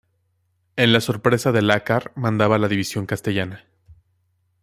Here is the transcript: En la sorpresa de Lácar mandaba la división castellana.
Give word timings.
En 0.77 0.93
la 0.93 0.99
sorpresa 0.99 1.51
de 1.51 1.61
Lácar 1.61 2.11
mandaba 2.15 2.57
la 2.57 2.67
división 2.67 3.05
castellana. 3.05 3.65